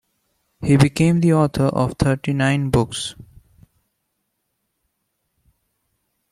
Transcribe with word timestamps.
He 0.63 0.77
became 0.77 1.19
the 1.19 1.33
author 1.33 1.65
of 1.67 1.93
thirty-nine 1.99 2.71
books. 2.71 3.13